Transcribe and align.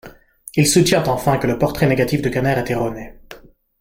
Il 0.55 0.65
soutient 0.65 1.03
enfin 1.05 1.37
que 1.37 1.45
le 1.45 1.59
portrait 1.59 1.85
négatif 1.85 2.23
de 2.23 2.29
Kanner 2.29 2.57
est 2.57 2.71
erroné. 2.71 3.19